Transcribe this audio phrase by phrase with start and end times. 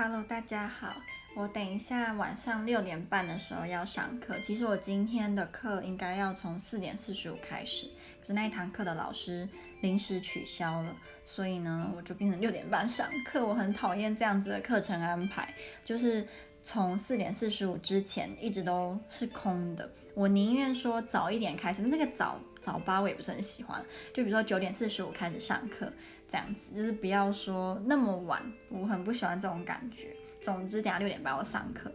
[0.00, 0.94] Hello，大家好。
[1.34, 4.32] 我等一下晚上六点半的时候要上课。
[4.44, 7.88] 其实我今天的课应该要从四点四十五开始，
[8.20, 9.48] 可是那一堂课的老师
[9.80, 13.44] 临时取消了，所以呢，我就变成六点半上课。
[13.44, 15.52] 我很讨厌这样子的课程安排，
[15.84, 16.24] 就是
[16.70, 19.90] 从四点四十五之前一直都是空的。
[20.12, 23.82] 我宁愿说早一点开始，那这个早早八我也不是很喜欢。
[24.12, 25.90] 就比如说九点四十五开始上课。
[26.28, 30.14] 这样子就是不要说那么晚，我很不喜欢这种感觉。
[30.42, 31.90] 总之，等下六点半我上课。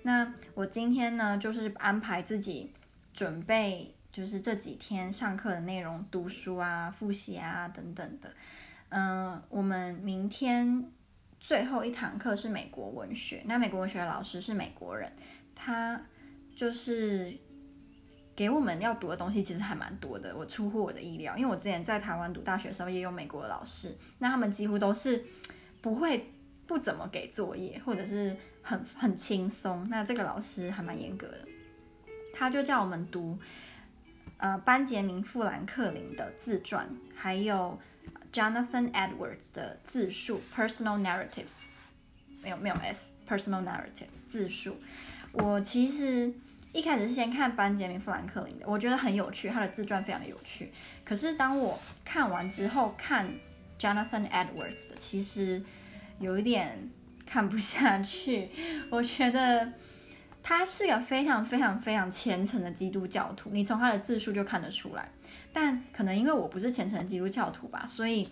[0.00, 2.72] 那我今天呢，就是安排自己
[3.12, 8.32] 准备，就是这几天上课的内容，读书啊、复习啊等等的。
[8.88, 10.90] 嗯、我们明天
[11.46, 15.12] 最后一堂课是美国文学，那美国文学的老师是美国人，
[15.54, 16.00] 他
[16.56, 17.36] 就是。
[18.36, 25.24] 给我们要读的东西其实还蛮多的，我出乎我的意料，因为我之前在台湾读大学的时候也有美国的老师，那他们几乎都是
[25.80, 26.28] 不会
[26.66, 29.88] 不怎么给作业，或者是很很轻松。
[29.88, 31.46] 那这个老师还蛮严格的，
[32.32, 33.38] 他就叫我们读
[34.38, 37.78] 呃班杰明富兰克林的自传，还有
[38.34, 41.52] Jonathan Edwards 的自述 Personal Narratives，
[42.42, 44.76] 没有没有 S Personal Narrative 自述。
[45.32, 46.34] 我其实。
[46.74, 50.72] 一开始是先看班杰明·富兰克林的，我觉得很有趣，他的自传非常的有趣。
[51.04, 53.28] 可是当我看完之后，看
[53.78, 55.62] Jonathan Edwards 的，其实
[56.18, 56.90] 有一点
[57.24, 58.50] 看不下去。
[58.90, 59.72] 我觉得
[60.44, 65.10] 他是个非常非常非常虔诚的基督教徒，你从他的自述就看得出来。
[65.52, 68.28] 但可能因为我不是虔诚的基督教徒吧，所以。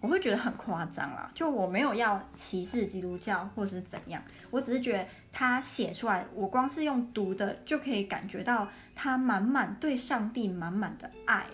[0.00, 11.46] 我会觉得很夸张啦，就我没有要歧视基督教或是怎样，我只是觉得他写出来，我光是用读的就可以感觉到他满满对上帝满满的爱，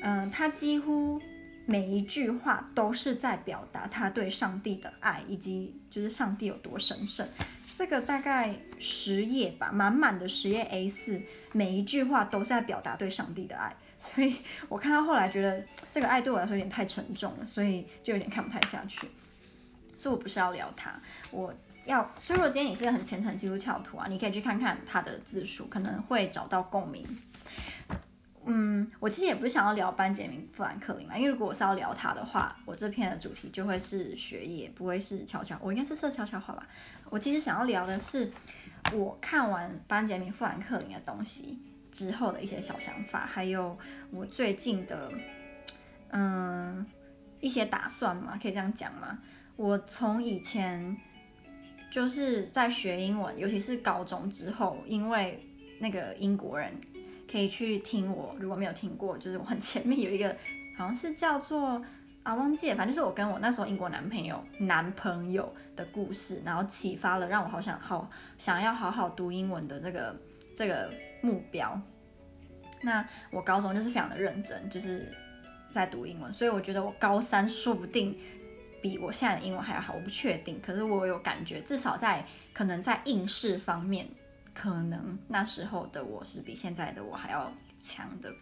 [0.00, 1.20] 嗯、他几乎
[1.66, 7.28] 每一句话都是在表达他对上帝的爱，以及就是上帝有多神圣。
[7.76, 11.20] 这个大概十页吧，满满的十页 A4，
[11.52, 13.76] 每一句话都是在表达对上帝的爱。
[13.98, 14.36] 所以
[14.70, 19.06] 我看到后来觉得这个爱对我来说有点太沉重了，所以就有点看不太下去。
[19.94, 20.98] 所以我不是要聊他，
[21.30, 21.52] 我
[21.84, 27.04] 要，所以如果今天你是个很虔诚基督教徒啊，你可以去看看他的字数，可能会找到共鸣。
[28.46, 36.66] 嗯，我其实也不是想要聊班杰明富兰克林嘛，因为如果我是要聊他的话，我这篇的主题就会是学业，不会是悄悄，我应该是说悄悄话吧。
[37.10, 38.32] 我其实想要聊的是
[38.92, 41.58] 我看完班杰明富兰克林的东西。
[41.92, 43.74] 之后的一些小想法，还有
[44.10, 45.10] 我最近的，
[46.10, 46.84] 嗯，
[47.40, 49.18] 一些打算嘛，可以这样讲吗？
[49.56, 50.94] 我从以前
[51.90, 55.42] 就是在学英文，尤其是高中之后，因为
[55.80, 56.70] 那个英国人
[57.36, 60.34] 可以去听我，如果没有听过，就是我很前面有一个
[60.78, 61.84] 好像是叫做
[62.22, 70.16] 啊，忘记了，反正就是我跟我那时候英国男朋友男朋友的故事，然后启发了让我好想好想要好好读英文的这个
[70.54, 70.90] 这个。
[71.22, 71.80] 目标，
[72.82, 75.10] 那我高中就是非常的认真，就是
[75.70, 78.16] 在读英文，所以我觉得我高三说不定
[78.80, 82.24] 比我现在的英文还要好，我不确定，可是我有感觉，至少在
[82.54, 84.06] 可能在应试方面，
[84.56, 88.32] 可能那时候的我是比现在的我还要强的。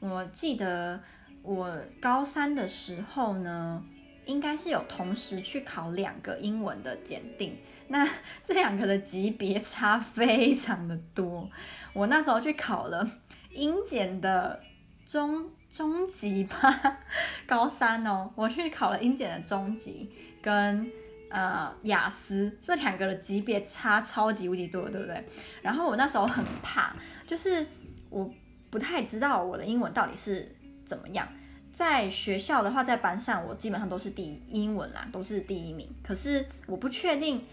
[0.00, 1.00] 我记得
[1.42, 3.82] 我高三的时候呢，
[4.26, 7.56] 应该是有同时去考两个英文的检定。
[7.86, 8.08] 那
[8.42, 11.48] 这两个的级别差非常的多，
[11.92, 13.08] 我那时候去考了
[13.50, 14.60] 英检的
[15.06, 16.98] 中中级吧，
[17.46, 20.10] 高三哦，我去考了英检的中级
[20.42, 20.90] 跟
[21.30, 25.24] 呃雅思，这两个的级别差超级无敌多，对不对？
[25.62, 26.94] 然后我那时候很怕，
[27.26, 27.66] 就是
[28.10, 28.32] 我
[28.70, 30.54] 不太知道我的英文到底是
[30.86, 31.28] 怎么样，
[31.72, 37.44] 在学校的话，在班上我基本上都是第一，英文啦都是第一名，可是我不确定。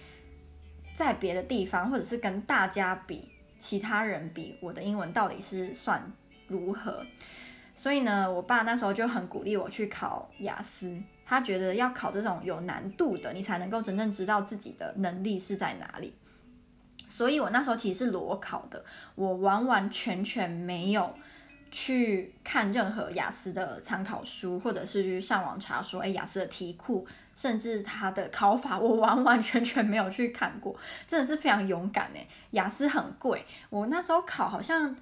[0.94, 6.12] 在别的地方，或者是跟大家比，其他人比，我的英文到底是算
[6.50, 7.04] 如何？
[7.74, 16.14] 所以呢，我爸那时候就很鼓励我去考雅思，他觉得要考这种有难度的，你才能够真正知道自己的能力是在哪里。
[17.08, 18.84] 所以我那时候其实是裸考的，
[19.16, 21.16] 我完完全全没有
[21.72, 27.08] 去看任何雅思的参考书，或者是去上网查说，哎，雅思的题库。
[27.34, 30.76] 甚至他的考法，我完完全全没有去看过，
[31.08, 32.28] 真的是非常勇敢哎！
[32.52, 34.94] 雅思很贵，我那时候考好像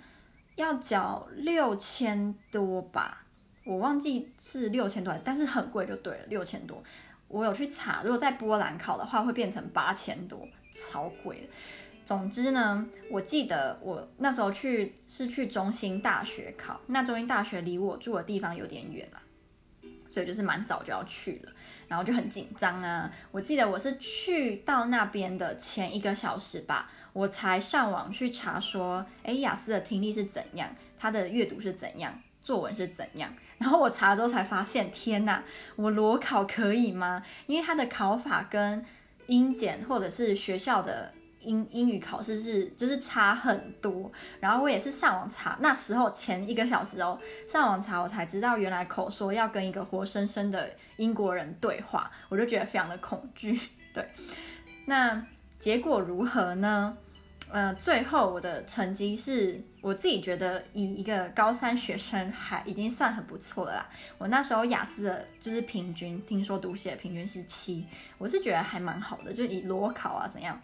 [0.54, 3.26] 要缴六千多吧，
[3.70, 6.84] 我忘记是六千多，但是很贵就对了，六千多。
[7.28, 11.48] 我有去查，如果在波兰考的话，会变成八千多，超贵的。
[12.04, 19.22] 总之呢，我记得我那时候去是去中心大学考，那中心大学离我住的地方有点远了，
[20.10, 21.52] 所以就是蛮早就要去了。
[21.88, 23.12] 然后就很紧张啊。
[23.30, 32.20] 我记得我是去到那边的前一个小时吧，我才上网去查说，诶，雅思的听力是怎样，它的阅读是怎样，
[32.50, 33.32] 作文是怎样。
[33.60, 35.44] 然后我查了之后才发现，天呐，
[35.76, 37.24] 我裸考可以吗？
[37.46, 38.84] 因为它的考法跟
[39.28, 41.14] 英检或者是学校的。
[41.42, 44.12] 英英语考试是就是差很多，
[44.42, 47.18] 然后我也是上网查，那时候前一个小时哦，
[47.48, 53.58] 上网查我才知道原来口说要跟一个活生生的英国人对话，我就觉得非常的恐惧。
[53.96, 54.06] 对，
[54.86, 55.26] 那
[55.58, 56.98] 结果如何呢？
[57.52, 63.90] 呃，最后我的成绩是我自己觉得以一个高三学生还已经算很不错了啦。
[64.20, 67.86] 我那时候雅思的就是平均，听说读写平均是七，
[68.20, 70.62] 我是觉得还蛮好的，就以裸考啊怎样。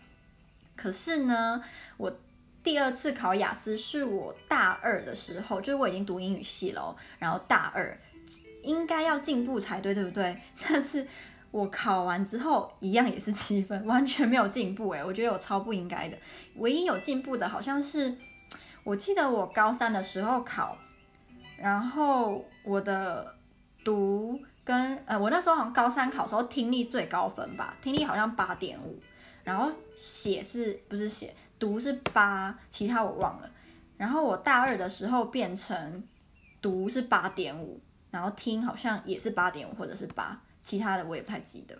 [0.75, 1.63] 可是呢，
[1.97, 2.19] 我
[2.63, 7.97] 第二次考雅思是我大二的时候，就是我已经读英语系了，然后大二
[8.61, 10.37] 应该要进步才对，对不对？
[10.67, 11.07] 但是
[11.55, 16.17] 我考完之后一样也是七分，完全没有进步诶，我觉得我超不应该的。
[16.57, 18.13] 唯一有进步的好像是，
[18.83, 20.77] 我记得我高三的时候考，
[21.57, 23.33] 然后我的
[23.85, 28.99] 读跟呃，我那时候好像高三考时候听力最高分吧，听力好像八点五。
[29.45, 33.49] 然后写是不是写读是八，其他我忘了。
[33.95, 36.03] 然后我大二的时候变成
[36.61, 37.79] 读是八点五，
[38.11, 41.77] 然后听好像也是八点五或者是八，其他的我也不太记得。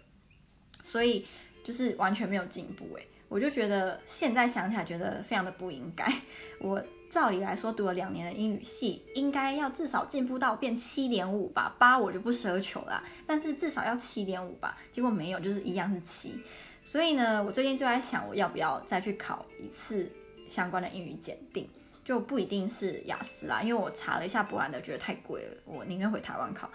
[0.84, 1.26] 所以
[1.64, 6.06] 就是完全没有进步诶，我就觉得现在想起来觉得非常的不应该。
[6.62, 6.80] 我
[7.10, 14.78] 照理来说读了两年的英语系，应该要至少进步到变七点五吧，八我就不奢求了，但是至少要七点五吧。
[14.92, 16.40] 结果没有，就是一样是七。
[16.84, 20.08] 所以呢，我最近就在想，我要不要再去考一次
[20.48, 21.68] 相关的英语检定，
[22.04, 26.70] 就不一定是雅思啦，因为我查了一下波兰的，觉得太贵了，我宁愿回台湾考。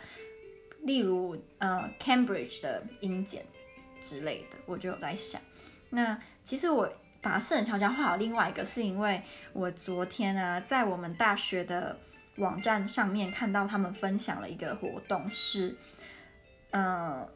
[0.83, 3.45] 例如，呃，Cambridge 的英检
[4.03, 5.41] 之类的，我就有在想。
[5.91, 9.23] 那其实我把圣人桥这样画好另外一个，是因为
[9.53, 11.99] 我昨天啊，在我们大学的
[12.37, 15.77] 网站上面看到他们分享了一个活动，是，
[16.71, 17.29] 呃。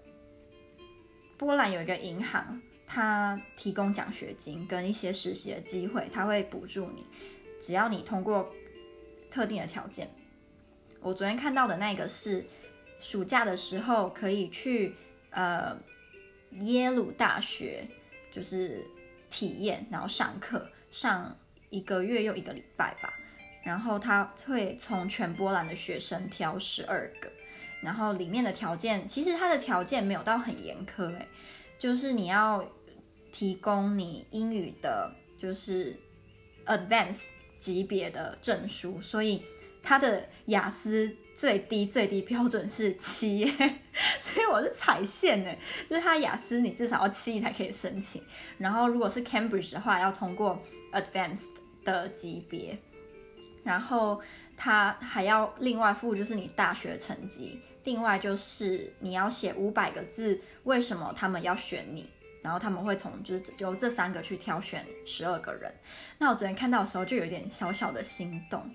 [1.37, 7.05] 波兰有一个银行，它提供奖学金跟一些实习的机会，它会补助你，
[7.61, 8.49] 只要你通过
[9.33, 10.09] 特定的条件。
[11.01, 12.47] 我昨天看到的那个是
[12.99, 14.95] 暑假的时候可以去
[15.31, 15.77] 呃
[16.61, 17.87] 耶鲁大学，
[18.33, 18.85] 就是
[19.29, 21.37] 体验，然后上课上
[21.71, 23.13] 一个月又一个礼拜吧，
[23.63, 27.31] 然后他会从全波兰的学生挑十二个。
[27.81, 31.29] 然后里面的条件，其实他的条件没有到很严苛，诶，
[31.79, 32.67] 就是你要
[33.31, 35.95] 提供你英语的，就是
[36.65, 37.25] advanced
[37.61, 39.43] 级别的证书，所以
[39.85, 43.47] 它的雅思最低最低标准是七，
[44.19, 45.55] 所以我是踩线呢，
[45.89, 48.23] 就是它雅思你至少要七才可以申请，
[48.59, 50.61] 然后如果是 Cambridge 的话，要通过
[50.93, 51.49] advanced
[51.85, 52.77] 的级别，
[53.63, 54.21] 然后
[54.57, 57.61] 它还要另外附就是你大学成绩。
[57.85, 62.09] 另外就是你要写五百个字，为什么他们要选你？
[62.41, 65.71] 然后他们会从就是由这三个去挑选十二个人。
[66.17, 68.75] 那我昨天看到的时候就有点小小的心动，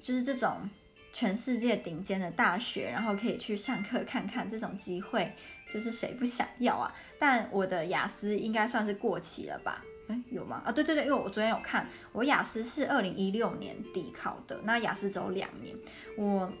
[0.00, 0.68] 就是这种
[1.12, 5.32] 全世界顶尖的大学，然后可以去上课看看这种机会，
[5.72, 6.94] 就是谁不想要啊？
[7.18, 9.84] 但我的雅思应该算是过期了吧？
[10.08, 10.62] 哎，有吗？
[10.64, 15.76] 啊，对对对，因为我昨天有看，我雅思是二零一六年底考的，那雅思只有两年，
[16.16, 16.52] 我。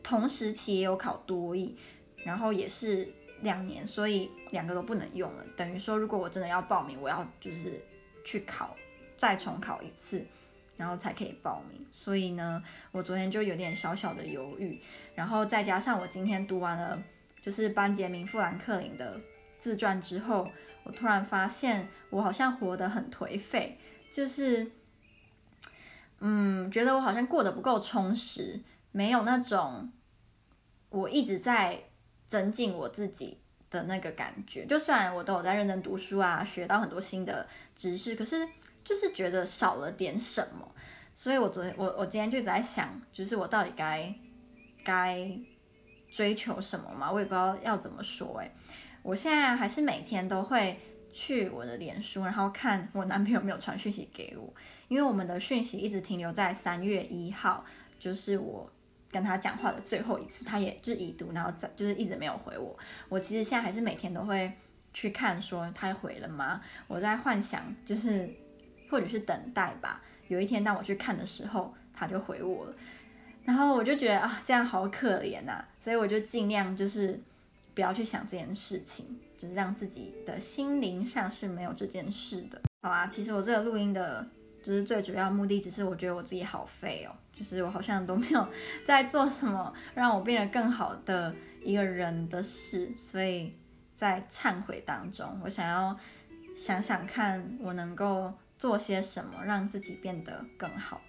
[0.00, 1.76] 同时期也有考多益，
[2.24, 3.06] 然后也是
[3.42, 5.44] 两年，所以两个都不能用了。
[5.56, 7.82] 等于说，如果我真的要报名，我要就是
[8.24, 8.74] 去考，
[9.18, 10.24] 再重考一次，
[10.78, 11.84] 然后才可以报名。
[11.92, 14.80] 所以呢，我昨天就有点小小的犹豫，
[15.14, 17.02] 然后再加上我今天读完了
[17.42, 19.20] 就是班杰明富兰克林的
[19.58, 20.50] 自传之后，
[20.84, 23.76] 我突然发现我好像活得很颓废，
[24.10, 24.70] 就是
[26.20, 28.60] 嗯，觉得我好像过得不够充实。
[28.90, 29.92] 没有那种
[30.88, 31.78] 我一直在
[32.26, 33.38] 增进我自己
[33.70, 38.48] 的那个感觉，就虽然我都有在认真读书啊，学到很多新的知识，可是
[38.88, 40.66] 就是觉得少了点什么。
[41.14, 44.14] 所以我昨天我我今天就在想，就是我到底该
[44.82, 45.30] 该
[46.10, 47.12] 追求什么嘛？
[47.12, 48.50] 我也不知道要怎么说哎。
[49.02, 50.80] 我现在还是每天都会
[51.12, 54.54] 去我的脸书，然后看我男朋友没有传讯息给我，
[54.88, 57.64] 因为我们的讯息一直停留在三月一号，
[57.98, 58.72] 就是我。
[59.10, 62.78] 跟他讲话的最后一次，他也就是已读，然后在就是一直没有回我。
[63.08, 64.52] 我其实现在还是每天都会
[64.92, 66.60] 去看，说他回了吗？
[66.86, 68.28] 我在幻想，就是
[68.90, 70.02] 或者是等待吧。
[70.28, 72.74] 有一天当我去看的时候，他就回我了。
[73.44, 77.18] 然后我就觉得啊，这样好可怜呐、啊，所以我就尽量就是
[77.74, 82.60] 不要去想这件事情，就是让自己的心灵上是没有这件事的。
[82.82, 84.26] 好啊，其实我这个录音的，
[84.62, 88.46] 就是最主要目的，只是我觉得我自己好废哦，就是我好像都没有
[88.84, 93.54] 在做什么让我变得更好的一个人的事，所以
[93.96, 95.98] 在忏悔当中，我想要
[96.54, 101.00] 想想看，我能够做些什么让自己变得更好。